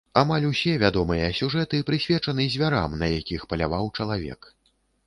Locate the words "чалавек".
3.97-4.55